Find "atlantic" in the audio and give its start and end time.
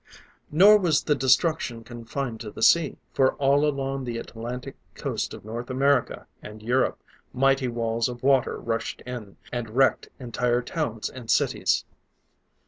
4.17-4.75